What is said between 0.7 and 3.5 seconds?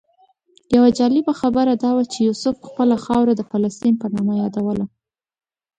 یوه جالبه خبره دا وه چې یوسف خپله خاوره د